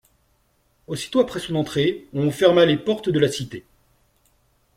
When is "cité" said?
3.31-3.63